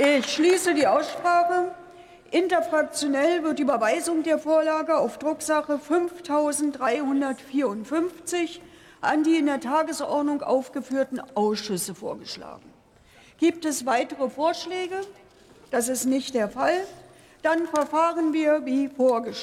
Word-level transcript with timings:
Ich 0.00 0.32
schließe 0.32 0.74
die 0.74 0.86
Aussprache. 0.86 1.74
Interfraktionell 2.30 3.42
wird 3.42 3.58
die 3.58 3.62
Überweisung 3.62 4.22
der 4.22 4.38
Vorlage 4.38 4.96
auf 4.96 5.18
Drucksache 5.18 5.80
5354 5.80 8.62
an 9.00 9.24
die 9.24 9.38
in 9.38 9.46
der 9.46 9.58
Tagesordnung 9.58 10.42
aufgeführten 10.42 11.20
Ausschüsse 11.34 11.96
vorgeschlagen. 11.96 12.72
Gibt 13.38 13.64
es 13.64 13.86
weitere 13.86 14.30
Vorschläge? 14.30 15.00
Das 15.72 15.88
ist 15.88 16.04
nicht 16.04 16.32
der 16.34 16.48
Fall. 16.48 16.86
Dann 17.42 17.66
verfahren 17.66 18.32
wir 18.32 18.64
wie 18.66 18.88
vorgeschlagen. 18.88 19.34